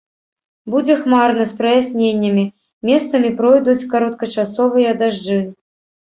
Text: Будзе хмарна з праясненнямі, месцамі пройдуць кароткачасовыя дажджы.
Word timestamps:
Будзе 0.75 0.93
хмарна 1.01 1.43
з 1.49 1.53
праясненнямі, 1.59 2.45
месцамі 2.89 3.29
пройдуць 3.41 3.87
кароткачасовыя 3.91 4.95
дажджы. 5.03 5.37